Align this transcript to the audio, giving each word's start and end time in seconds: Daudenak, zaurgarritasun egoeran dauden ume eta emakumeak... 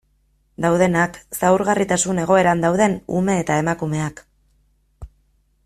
Daudenak, 0.63 1.19
zaurgarritasun 1.39 2.21
egoeran 2.23 2.65
dauden 2.65 2.95
ume 3.21 3.37
eta 3.43 3.59
emakumeak... 3.65 4.23